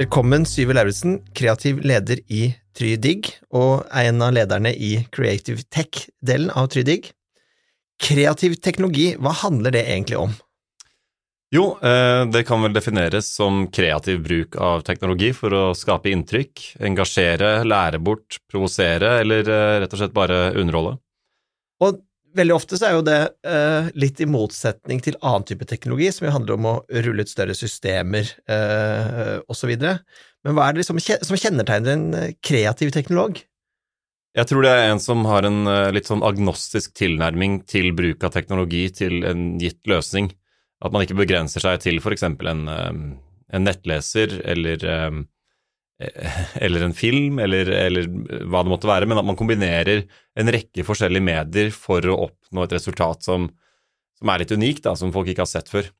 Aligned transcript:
Velkommen, 0.00 0.46
Syve 0.48 0.72
Lauritzen, 0.72 1.18
kreativ 1.36 1.82
leder 1.84 2.22
i 2.32 2.54
TryDig, 2.72 3.34
og 3.52 3.82
er 3.92 4.06
en 4.08 4.22
av 4.24 4.30
lederne 4.32 4.70
i 4.72 4.94
Creative 5.12 5.60
Tech-delen 5.68 6.48
av 6.56 6.70
TryDig. 6.72 7.10
Kreativ 8.00 8.54
teknologi, 8.64 9.10
hva 9.20 9.34
handler 9.42 9.74
det 9.76 9.82
egentlig 9.82 10.16
om? 10.16 10.32
Jo, 11.52 11.66
eh, 11.84 12.22
det 12.32 12.46
kan 12.48 12.64
vel 12.64 12.72
defineres 12.72 13.28
som 13.28 13.66
kreativ 13.68 14.22
bruk 14.24 14.56
av 14.56 14.86
teknologi 14.88 15.34
for 15.36 15.52
å 15.52 15.62
skape 15.76 16.08
inntrykk, 16.14 16.64
engasjere, 16.80 17.58
lære 17.68 18.00
bort, 18.00 18.40
provosere 18.48 19.18
eller 19.20 19.52
eh, 19.52 19.78
rett 19.84 19.92
og 19.92 20.00
slett 20.00 20.16
bare 20.16 20.46
underholde. 20.54 20.96
Og 21.84 22.00
veldig 22.36 22.54
ofte 22.54 22.78
så 22.78 22.88
er 22.88 22.96
jo 22.96 23.04
det 23.06 23.18
eh, 23.46 23.90
litt 23.98 24.20
i 24.22 24.28
motsetning 24.28 25.02
til 25.04 25.18
annen 25.18 25.46
type 25.48 25.66
teknologi, 25.68 26.10
som 26.14 26.26
jo 26.26 26.34
handler 26.34 26.56
om 26.56 26.68
å 26.70 26.74
rulle 27.06 27.26
ut 27.26 27.32
større 27.32 27.56
systemer 27.56 28.28
eh, 28.50 29.36
osv. 29.50 29.72
Men 29.76 30.56
hva 30.56 30.66
er 30.66 30.74
det 30.74 30.82
liksom 30.82 31.00
som 31.00 31.40
kjennetegner 31.40 31.96
en 31.96 32.18
eh, 32.18 32.34
kreativ 32.44 32.92
teknolog? 32.96 33.42
Jeg 34.38 34.46
tror 34.46 34.62
det 34.62 34.70
er 34.76 34.92
en 34.92 35.02
som 35.02 35.24
har 35.26 35.42
en 35.42 35.64
litt 35.90 36.06
sånn 36.06 36.22
agnostisk 36.22 36.92
tilnærming 36.94 37.64
til 37.66 37.90
bruk 37.98 38.22
av 38.22 38.30
teknologi 38.36 38.84
til 38.94 39.24
en 39.26 39.56
gitt 39.58 39.82
løsning. 39.90 40.30
At 40.86 40.94
man 40.94 41.02
ikke 41.02 41.18
begrenser 41.18 41.64
seg 41.64 41.82
til 41.82 41.98
f.eks. 41.98 42.22
En, 42.28 42.62
en 42.70 43.66
nettleser 43.66 44.36
eller 44.54 44.86
Eh, 44.86 45.10
eller 46.64 46.86
en 46.86 46.96
film, 46.96 47.38
eller, 47.44 47.70
eller, 47.76 48.08
hva 48.48 48.64
det 48.64 48.72
måtte 48.72 48.88
være, 48.90 49.08
men 49.10 49.20
at 49.20 49.26
man 49.28 49.38
kombinerer 49.38 50.04
en 50.40 50.52
rekke 50.52 50.84
forskjellige 50.86 51.26
medier 51.26 51.72
for 51.74 52.04
å 52.08 52.18
oppnå 52.28 52.64
et 52.64 52.76
resultat 52.78 53.26
som, 53.26 53.48
som 54.18 54.32
er 54.32 54.44
litt 54.44 54.54
unikt, 54.56 54.84
da, 54.86 54.96
som 54.96 55.12
folk 55.14 55.28
ikke 55.30 55.44
har 55.44 55.52
sett 55.52 55.72
før. 55.72 55.90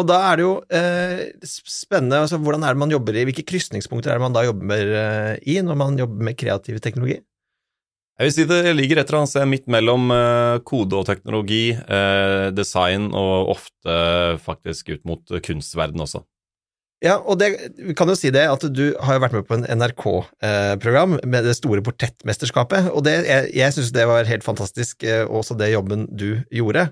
Og 0.00 0.06
da 0.08 0.18
er 0.30 0.38
det 0.38 0.44
jo 0.46 0.52
eh, 0.72 1.26
spennende, 1.44 2.22
altså 2.24 2.38
hvordan 2.40 2.64
er 2.64 2.72
det 2.72 2.80
man 2.80 2.94
jobber 2.94 3.16
i, 3.16 3.26
hvilke 3.28 3.44
krysningspunkter 3.44 4.12
er 4.12 4.20
det 4.20 4.24
man 4.24 4.36
da 4.36 4.46
jobber 4.46 4.94
eh, 5.00 5.34
i 5.52 5.58
når 5.64 5.78
man 5.80 6.00
jobber 6.00 6.28
med 6.30 6.38
kreativ 6.40 6.80
teknologi? 6.84 7.18
Jeg 8.20 8.28
vil 8.28 8.34
si 8.36 8.44
det 8.48 8.72
ligger 8.76 9.00
et 9.00 9.08
eller 9.08 9.22
annet 9.22 9.32
sted 9.32 9.48
midt 9.50 9.68
mellom 9.72 10.12
eh, 10.14 10.60
kode 10.68 10.96
og 10.96 11.08
teknologi, 11.08 11.74
eh, 11.76 12.48
design 12.56 13.10
og 13.10 13.52
ofte 13.56 13.96
faktisk 14.44 14.94
ut 14.94 15.04
mot 15.08 15.36
kunstverden 15.44 16.04
også. 16.04 16.22
Ja, 17.02 17.16
og 17.18 17.40
det, 17.40 17.50
vi 17.82 17.96
kan 17.98 18.10
jo 18.10 18.14
si 18.14 18.30
det 18.30 18.44
at 18.46 18.62
du 18.70 18.84
har 19.02 19.16
jo 19.16 19.22
vært 19.24 19.34
med 19.34 19.46
på 19.48 19.56
en 19.56 19.66
NRK-program 19.66 21.16
med 21.26 21.48
det 21.48 21.56
store 21.58 21.82
portrettmesterskapet, 21.82 22.92
og 22.94 23.02
det, 23.08 23.16
jeg, 23.26 23.48
jeg 23.58 23.74
syns 23.74 23.90
det 23.96 24.06
var 24.06 24.28
helt 24.28 24.46
fantastisk, 24.46 25.02
eh, 25.02 25.24
også 25.26 25.56
det 25.58 25.72
jobben 25.72 26.06
du 26.14 26.44
gjorde. 26.54 26.86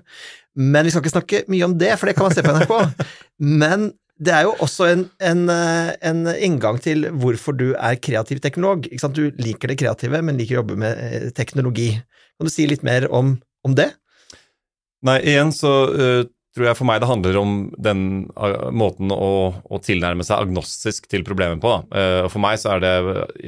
Men 0.59 0.83
vi 0.83 0.91
skal 0.91 1.05
ikke 1.05 1.13
snakke 1.13 1.41
mye 1.51 1.69
om 1.69 1.77
det, 1.79 1.93
for 1.95 2.11
det 2.11 2.17
kan 2.17 2.27
man 2.27 2.35
se 2.35 2.43
på 2.43 2.55
NRK. 2.57 2.73
Men 3.63 3.87
det 4.21 4.35
er 4.35 4.43
jo 4.49 4.51
også 4.61 4.89
en, 4.89 5.05
en, 5.23 5.45
eh, 5.49 5.93
en 6.11 6.27
inngang 6.35 6.81
til 6.83 7.07
hvorfor 7.23 7.55
du 7.55 7.71
er 7.71 7.95
kreativ 8.03 8.43
teknolog. 8.43 8.91
Du 9.15 9.23
liker 9.39 9.71
det 9.71 9.79
kreative, 9.79 10.19
men 10.21 10.37
liker 10.37 10.59
å 10.59 10.61
jobbe 10.61 10.75
med 10.83 10.99
eh, 11.07 11.31
teknologi. 11.33 11.95
Kan 12.37 12.45
du 12.45 12.53
si 12.53 12.67
litt 12.69 12.83
mer 12.85 13.07
om, 13.09 13.33
om 13.65 13.73
det? 13.79 13.87
Nei, 15.07 15.17
igjen 15.31 15.55
så 15.55 15.73
uh 15.89 16.21
tror 16.55 16.67
jeg 16.67 16.77
for 16.79 16.87
meg 16.89 16.99
det 17.01 17.09
handler 17.09 17.39
om 17.39 17.55
den 17.79 18.03
uh, 18.35 18.69
måten 18.75 19.13
å, 19.15 19.31
å, 19.63 19.79
tilnærme 19.83 20.25
seg 20.27 20.43
agnostisk 20.43 21.07
til 21.11 21.23
problemet 21.27 21.61
på. 21.63 21.77
Uh, 21.93 22.27
for 22.31 22.43
meg 22.43 22.59
så 22.61 22.75
er 22.75 22.83
det, 22.83 22.93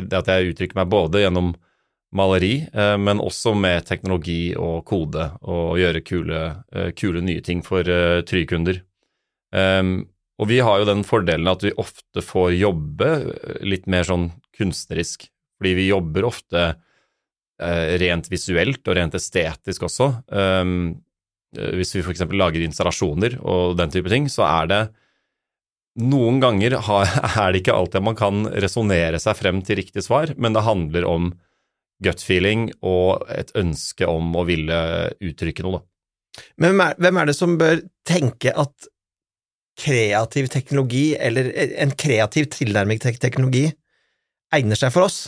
det 0.07 0.21
at 0.21 0.31
jeg 0.31 0.53
uttrykker 0.53 0.79
meg 0.79 0.91
både 0.91 1.25
gjennom 1.25 1.51
maleri, 2.15 2.55
uh, 2.75 2.95
men 3.01 3.21
også 3.23 3.55
med 3.59 3.89
teknologi 3.89 4.53
og 4.55 4.85
kode, 4.87 5.27
og 5.41 5.77
gjøre 5.81 6.03
kule, 6.07 6.41
kule 6.99 7.23
nye 7.25 7.43
ting 7.43 7.63
for 7.65 7.87
trykunder. 8.29 8.83
Um, 9.53 9.95
og 10.41 10.49
vi 10.49 10.63
har 10.65 10.79
jo 10.81 10.89
den 10.89 11.03
fordelen 11.05 11.51
at 11.51 11.61
vi 11.63 11.75
ofte 11.77 12.23
får 12.25 12.55
jobbe 12.55 13.09
litt 13.67 13.85
mer 13.91 14.07
sånn 14.07 14.31
kunstnerisk, 14.57 15.27
fordi 15.59 15.75
vi 15.77 15.92
jobber 15.92 16.25
ofte 16.27 16.73
rent 18.02 18.27
visuelt 18.31 18.81
og 18.89 18.97
rent 18.97 19.13
estetisk 19.15 19.86
også. 19.86 20.08
Um, 20.33 20.95
Eh, 20.95 21.12
hvis 21.53 21.95
vi 21.95 22.03
f.eks. 22.03 22.25
lager 22.33 22.65
installasjoner 22.65 23.37
og 23.41 23.77
den 23.80 23.93
type 23.93 24.11
ting, 24.11 24.30
så 24.31 24.45
er 24.49 24.69
det 24.71 24.81
noen 26.02 26.39
ganger 26.41 26.77
er 26.81 27.53
det 27.53 27.64
ikke 27.64 27.77
alltid 27.77 28.05
man 28.05 28.19
kan 28.19 28.45
resonnere 28.64 29.21
seg 29.21 29.37
frem 29.39 29.61
til 29.65 29.81
riktig 29.81 30.05
svar, 30.05 30.33
men 30.37 30.55
det 30.55 30.65
handler 30.65 31.08
om 31.09 31.33
gut 32.03 32.23
feeling 32.25 32.67
og 32.81 33.23
et 33.31 33.53
ønske 33.59 34.08
om 34.09 34.33
å 34.36 34.45
ville 34.47 34.80
uttrykke 35.23 35.65
noe, 35.65 35.80
da. 35.80 35.87
Men 36.58 36.80
hvem 36.97 37.19
er 37.21 37.30
det 37.30 37.36
som 37.37 37.59
bør 37.59 37.83
tenke 38.09 38.49
at 38.58 38.89
kreativ 39.77 40.49
teknologi, 40.53 41.13
eller 41.17 41.49
en 41.81 41.93
kreativ 41.97 42.49
tilnærming 42.53 43.02
til 43.02 43.17
teknologi, 43.21 43.67
egner 44.53 44.77
seg 44.77 44.93
for 44.93 45.08
oss? 45.08 45.19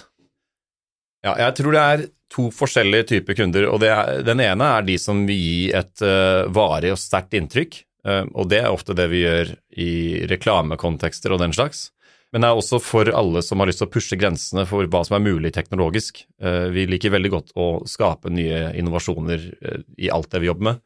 Ja, 1.25 1.33
jeg 1.41 1.55
tror 1.57 1.73
det 1.73 1.83
er 1.83 2.03
to 2.33 2.49
forskjellige 2.53 3.09
typer 3.13 3.37
kunder. 3.37 3.67
og 3.69 3.83
er, 3.85 4.21
Den 4.25 4.41
ene 4.43 4.69
er 4.77 4.85
de 4.85 4.97
som 5.01 5.25
vil 5.27 5.37
gi 5.39 5.59
et 5.75 6.05
uh, 6.05 6.45
varig 6.53 6.93
og 6.95 7.01
sterkt 7.01 7.35
inntrykk. 7.37 7.81
Uh, 8.05 8.23
og 8.33 8.49
det 8.51 8.61
er 8.63 8.71
ofte 8.73 8.95
det 8.97 9.07
vi 9.11 9.23
gjør 9.23 9.53
i 9.81 9.91
reklamekontekster 10.29 11.33
og 11.33 11.43
den 11.43 11.55
slags. 11.55 11.89
Men 12.33 12.43
det 12.43 12.49
er 12.49 12.59
også 12.59 12.81
for 12.83 13.07
alle 13.15 13.39
som 13.45 13.61
har 13.61 13.69
lyst 13.69 13.79
til 13.79 13.87
å 13.87 13.93
pushe 13.93 14.17
grensene 14.19 14.65
for 14.67 14.89
hva 14.91 15.03
som 15.07 15.15
er 15.17 15.27
mulig 15.27 15.53
teknologisk. 15.55 16.25
Uh, 16.41 16.67
vi 16.75 16.87
liker 16.89 17.13
veldig 17.13 17.33
godt 17.37 17.55
å 17.55 17.69
skape 17.89 18.33
nye 18.33 18.67
innovasjoner 18.75 19.49
i 19.97 20.11
alt 20.11 20.31
det 20.33 20.43
vi 20.43 20.51
jobber 20.51 20.71
med. 20.73 20.83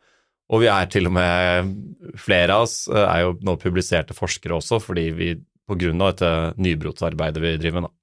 Og 0.49 0.63
vi 0.63 0.69
er 0.71 0.87
til 0.89 1.05
og 1.05 1.13
med 1.13 1.75
Flere 2.17 2.55
av 2.57 2.63
oss 2.65 2.87
er 2.89 3.19
jo 3.21 3.35
nå 3.45 3.53
publiserte 3.61 4.15
forskere 4.17 4.55
også, 4.57 4.79
fordi 4.81 5.03
vi 5.13 5.27
av 5.69 5.77
dette 5.77 6.29
nybrottsarbeidet 6.57 7.41
vi 7.43 7.57
driver 7.61 7.83
med. 7.85 7.98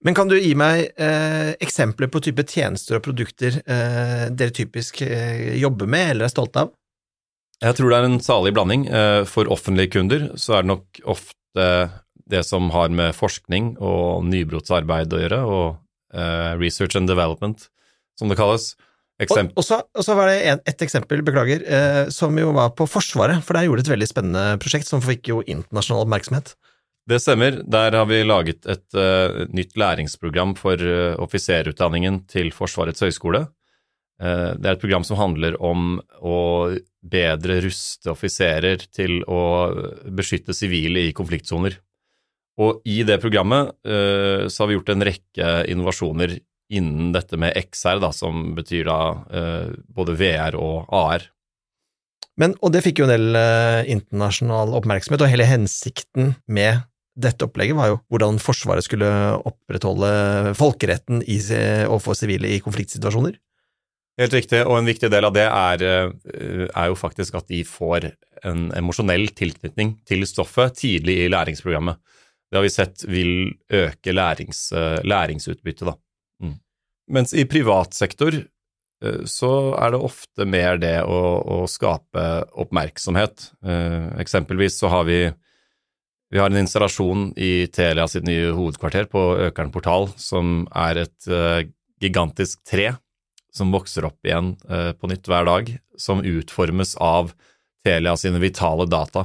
Men 0.00 0.16
kan 0.16 0.30
du 0.30 0.38
gi 0.38 0.54
meg 0.56 0.86
eh, 0.96 1.52
eksempler 1.60 2.08
på 2.12 2.22
type 2.24 2.46
tjenester 2.48 2.98
og 2.98 3.04
produkter 3.04 3.58
eh, 3.60 4.26
dere 4.32 4.54
typisk 4.56 5.02
eh, 5.04 5.52
jobber 5.60 5.90
med 5.90 6.14
eller 6.14 6.28
er 6.28 6.32
stolte 6.32 6.64
av? 6.64 6.72
Jeg 7.64 7.76
tror 7.76 7.92
det 7.92 7.98
er 7.98 8.08
en 8.08 8.18
salig 8.24 8.52
blanding. 8.56 8.86
Eh, 8.88 9.22
for 9.28 9.52
offentlige 9.52 9.94
kunder 9.98 10.30
så 10.40 10.58
er 10.58 10.64
det 10.64 10.72
nok 10.72 11.02
ofte 11.16 11.68
det 12.26 12.42
som 12.44 12.70
har 12.74 12.90
med 12.92 13.14
forskning 13.16 13.76
og 13.78 14.26
nybrottsarbeid 14.26 15.14
å 15.14 15.22
gjøre, 15.22 15.40
og 15.46 16.16
eh, 16.16 16.52
research 16.58 16.98
and 16.98 17.08
development, 17.08 17.68
som 18.18 18.32
det 18.32 18.38
kalles. 18.40 18.74
Eksempel. 19.22 19.54
Og, 19.56 19.64
og, 19.96 20.02
så, 20.04 20.14
var 20.18 20.28
det 20.28 20.40
en, 20.50 20.62
et 20.68 20.82
eksempel, 20.84 21.22
beklager, 21.24 21.62
eh, 21.64 22.02
som 22.12 22.36
jo 22.36 22.50
var 22.56 22.74
på 22.76 22.88
Forsvaret, 22.90 23.40
for 23.46 23.56
der 23.56 23.68
gjorde 23.68 23.86
et 23.86 23.92
veldig 23.94 24.08
spennende 24.10 24.58
prosjekt 24.60 24.90
som 24.90 25.04
fikk 25.04 25.30
jo 25.30 25.40
internasjonal 25.46 26.04
oppmerksomhet. 26.04 26.52
Det 27.06 27.20
stemmer. 27.22 27.60
Der 27.62 27.94
har 27.94 28.06
vi 28.10 28.24
laget 28.26 28.66
et 28.66 28.96
uh, 28.98 29.44
nytt 29.54 29.76
læringsprogram 29.78 30.56
for 30.58 30.80
uh, 30.82 31.14
offiserutdanningen 31.22 32.24
til 32.26 32.50
Forsvarets 32.54 33.04
høgskole. 33.04 33.44
Uh, 34.18 34.56
det 34.58 34.66
er 34.66 34.72
et 34.74 34.82
program 34.82 35.06
som 35.06 35.20
handler 35.20 35.54
om 35.62 36.00
å 36.18 36.38
bedre 37.06 37.60
ruste 37.62 38.10
offiserer 38.10 38.82
til 38.90 39.20
å 39.30 39.42
beskytte 40.18 40.56
sivile 40.56 41.04
i 41.06 41.14
konfliktsoner. 41.14 41.78
Og 42.58 42.82
i 42.88 43.02
det 43.06 43.20
programmet 43.20 43.68
så 43.84 44.62
har 44.62 44.68
vi 44.70 44.78
gjort 44.78 44.88
en 44.94 45.04
rekke 45.04 45.48
innovasjoner 45.68 46.30
innen 46.72 47.10
dette 47.12 47.36
med 47.36 47.52
XR, 47.52 48.00
da, 48.00 48.08
som 48.16 48.54
betyr 48.56 48.88
da 48.88 48.96
både 49.92 50.14
VR 50.16 50.56
og 50.56 50.88
AR. 50.88 51.26
Men, 52.40 52.56
og 52.64 52.72
det 52.72 52.80
fikk 52.86 53.02
jo 53.02 53.06
en 53.06 53.12
del 53.12 53.38
internasjonal 53.92 54.72
oppmerksomhet, 54.80 55.20
og 55.20 55.34
hele 55.34 55.50
hensikten 55.52 56.32
med 56.48 56.80
dette 57.16 57.46
opplegget 57.48 57.76
var 57.78 57.90
jo 57.90 57.98
hvordan 58.12 58.38
Forsvaret 58.42 58.84
skulle 58.84 59.08
opprettholde 59.48 60.54
folkeretten 60.58 61.22
i, 61.24 61.38
overfor 61.88 62.16
sivile 62.18 62.50
i 62.52 62.62
konfliktsituasjoner. 62.64 63.38
Helt 64.16 64.32
riktig, 64.32 64.62
og 64.64 64.78
en 64.78 64.88
viktig 64.88 65.10
del 65.12 65.26
av 65.28 65.34
det 65.36 65.44
er, 65.44 65.82
eh, 65.84 66.68
er 66.72 66.86
jo 66.88 66.96
faktisk 66.96 67.36
at 67.36 67.48
de 67.52 67.60
får 67.68 68.08
en 68.48 68.70
emosjonell 68.72 69.28
tilknytning 69.36 69.98
til 70.08 70.24
stoffet 70.24 70.78
tidlig 70.80 71.18
i 71.24 71.28
læringsprogrammet. 71.32 72.00
Det 72.48 72.56
har 72.56 72.64
vi 72.64 72.72
sett 72.72 73.04
vil 73.04 73.52
øke 73.68 74.14
lærings, 74.16 74.72
eh, 74.72 75.02
læringsutbyttet, 75.04 75.84
da. 75.84 75.96
Mm. 76.40 76.54
Mens 77.10 77.34
i 77.34 77.44
privat 77.44 77.92
sektor 77.92 78.32
eh, 78.32 79.24
så 79.28 79.76
er 79.76 79.92
det 79.92 80.00
ofte 80.00 80.46
mer 80.48 80.80
det 80.80 81.02
å, 81.04 81.20
å 81.44 81.68
skape 81.68 82.48
oppmerksomhet. 82.56 83.50
Eksempelvis 84.16 84.80
så 84.80 84.88
har 84.88 85.04
vi 85.04 85.20
vi 86.36 86.40
har 86.40 86.50
en 86.50 86.58
installasjon 86.60 87.30
i 87.40 87.64
Telia 87.72 88.04
sitt 88.12 88.26
nye 88.28 88.50
hovedkvarter 88.52 89.06
på 89.08 89.20
Økern 89.46 89.70
portal, 89.72 90.10
som 90.20 90.66
er 90.76 90.98
et 91.06 91.28
uh, 91.32 91.62
gigantisk 91.96 92.60
tre 92.68 92.90
som 93.56 93.72
vokser 93.72 94.04
opp 94.04 94.28
igjen 94.28 94.50
uh, 94.68 94.90
på 94.92 95.08
nytt 95.08 95.30
hver 95.32 95.48
dag, 95.48 95.70
som 95.96 96.20
utformes 96.20 96.92
av 97.00 97.32
Telia 97.88 98.12
sine 98.20 98.42
vitale 98.42 98.84
data. 98.84 99.24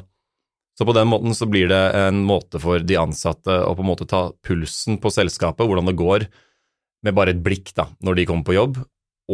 Så 0.79 0.87
på 0.87 0.95
den 0.95 1.11
måten 1.11 1.35
så 1.35 1.49
blir 1.51 1.67
det 1.67 1.81
en 1.99 2.23
måte 2.23 2.63
for 2.63 2.79
de 2.79 3.01
ansatte 3.01 3.59
å 3.59 3.75
på 3.75 3.83
en 3.83 3.91
måte 3.91 4.07
ta 4.07 4.23
pulsen 4.47 4.95
på 5.03 5.11
selskapet, 5.11 5.67
hvordan 5.67 5.91
det 5.91 5.97
går, 5.99 6.29
med 7.03 7.19
bare 7.19 7.35
et 7.35 7.43
blikk 7.43 7.75
da, 7.75 7.89
når 7.99 8.21
de 8.21 8.29
kommer 8.31 8.47
på 8.47 8.55
jobb, 8.55 8.83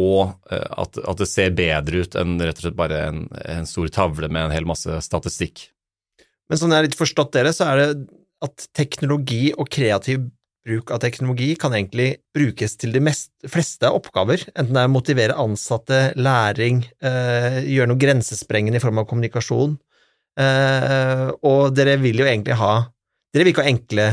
og 0.02 0.34
uh, 0.50 0.68
at, 0.82 0.98
at, 0.98 1.22
det 1.22 1.30
ser 1.30 1.54
bedre 1.54 2.02
ut 2.02 2.18
enn 2.18 2.40
rett 2.42 2.58
og 2.58 2.66
slett 2.66 2.82
bare 2.82 3.04
en, 3.06 3.26
en 3.46 3.70
stor 3.70 3.86
tavle 4.02 4.26
med 4.26 4.48
en 4.48 4.58
hel 4.58 4.66
masse 4.66 4.98
statistikk. 5.06 5.68
Men 6.48 6.60
sånn 6.60 6.72
jeg 6.72 6.80
har 6.80 6.88
litt 6.88 6.98
forstått 6.98 7.34
dere, 7.36 7.52
så 7.54 7.68
er 7.68 7.80
det, 7.80 7.88
at 8.44 8.68
teknologi 8.76 9.48
og 9.58 9.66
kreativ 9.72 10.28
bruk 10.68 10.92
av 10.92 11.00
teknologi 11.02 11.52
kan 11.60 11.74
egentlig 11.74 12.08
brukes 12.36 12.76
til 12.80 12.92
de 12.94 13.02
mest, 13.02 13.30
fleste 13.48 13.88
oppgaver, 13.94 14.44
enten 14.52 14.76
det 14.76 14.84
er 14.84 14.90
å 14.90 14.94
motivere 14.94 15.38
ansatte, 15.40 16.00
læring, 16.18 16.84
eh, 17.00 17.60
gjøre 17.64 17.90
noe 17.90 18.00
grensesprengende 18.00 18.80
i 18.80 18.84
form 18.84 19.00
av 19.00 19.08
kommunikasjon, 19.08 19.78
eh, 20.38 21.28
og 21.42 21.74
dere 21.74 21.96
vil 22.00 22.24
jo 22.24 22.28
egentlig 22.28 22.58
ha 22.60 22.92
Dere 23.28 23.44
vil 23.44 23.52
ikke 23.52 23.60
ha 23.60 23.68
enkle, 23.68 24.04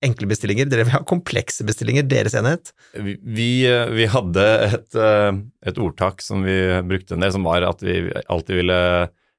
enkle 0.00 0.26
bestillinger, 0.30 0.64
dere 0.64 0.86
vil 0.86 0.94
ha 0.94 1.02
komplekse 1.04 1.60
bestillinger, 1.60 2.06
deres 2.08 2.32
enhet. 2.32 2.70
Vi, 2.96 3.18
vi, 3.20 3.50
vi 3.68 4.06
hadde 4.08 4.46
et, 4.64 4.96
eh, 4.96 5.32
et, 5.68 5.76
ordtak 5.76 6.24
som 6.24 6.40
vi 6.40 6.56
brukte 6.88 7.12
en 7.12 7.20
del, 7.20 7.34
som 7.36 7.44
var 7.44 7.66
at 7.68 7.84
vi 7.84 8.08
alltid 8.32 8.62
ville 8.62 8.78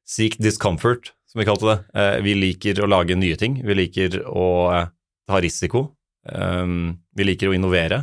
seek 0.06 0.38
discomfort, 0.38 1.16
som 1.34 1.42
vi 1.42 1.48
kalte 1.50 1.70
det. 1.72 1.78
Eh, 1.98 2.16
vi 2.26 2.38
liker 2.38 2.84
å 2.84 2.90
lage 2.90 3.18
nye 3.18 3.38
ting, 3.40 3.58
vi 3.66 3.78
liker 3.78 4.22
å 4.30 4.48
eh, 4.78 4.88
ta 5.30 5.42
risiko. 5.44 5.90
Vi 6.24 7.26
liker 7.28 7.50
å 7.52 7.56
innovere. 7.58 7.98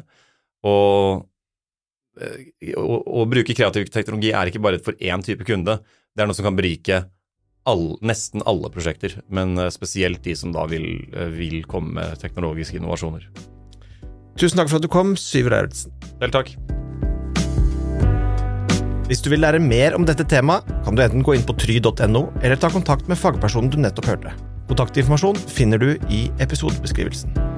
Og 0.69 1.23
å, 2.21 3.23
bruke 3.31 3.57
kreativ 3.57 3.89
teknologi 3.89 4.35
er 4.37 4.51
ikke 4.51 4.61
bare 4.61 4.81
for 4.85 4.99
én 5.01 5.25
type 5.25 5.47
kunde, 5.49 5.79
det 6.13 6.21
er 6.21 6.29
noe 6.29 6.37
som 6.37 6.45
kan 6.45 6.59
berike 6.59 6.99
all, 7.69 7.95
nesten 8.01 8.45
alle 8.49 8.71
prosjekter, 8.73 9.21
men 9.29 9.57
eh, 9.59 9.71
spesielt 9.75 10.25
de 10.25 10.37
som 10.37 10.55
da 10.55 10.67
vil, 10.71 10.87
eh, 11.15 11.33
vil 11.37 11.63
komme 11.71 12.01
med 12.01 12.21
teknologiske 12.23 12.81
innovasjoner. 12.81 13.29
Tusen 14.41 14.61
takk 14.61 14.73
for 14.73 14.81
at 14.81 14.87
du 14.87 14.93
kom, 14.93 15.17
Syver 15.21 15.59
Eilertsen. 15.59 15.97
Selv 16.19 16.39
takk. 16.39 16.80
Hvis 19.11 19.25
du 19.27 19.33
vil 19.33 19.41
lære 19.43 19.59
mer 19.59 19.97
om 19.99 20.05
dette 20.07 20.23
temaet, 20.31 20.69
kan 20.87 20.95
du 20.95 21.03
enten 21.03 21.25
gå 21.27 21.35
inn 21.35 21.43
på 21.43 21.57
try.no, 21.59 22.23
eller 22.45 22.55
ta 22.55 22.71
kontakt 22.71 23.11
med 23.11 23.19
fagpersonen 23.19 23.73
du 23.75 23.81
nettopp 23.83 24.07
hørte. 24.07 24.39
Kontaktinformasjon 24.71 25.43
finner 25.51 25.83
du 25.83 25.97
i 26.15 26.29
episodebeskrivelsen. 26.39 27.50